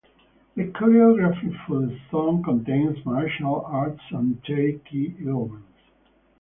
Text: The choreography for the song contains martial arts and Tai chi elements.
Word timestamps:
The 0.55 0.63
choreography 0.63 1.55
for 1.67 1.81
the 1.81 1.95
song 2.09 2.41
contains 2.43 3.05
martial 3.05 3.61
arts 3.67 4.01
and 4.09 4.43
Tai 4.43 4.79
chi 4.83 5.13
elements. 5.23 5.77